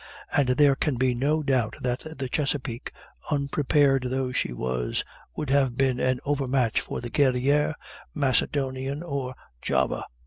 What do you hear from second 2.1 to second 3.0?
the Chesapeake,